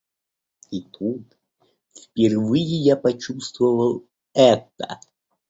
И 0.71 0.81
тут 0.81 1.37
впервые 1.93 2.63
я 2.65 2.97
почувствовал 2.97 4.03
это. 4.33 4.99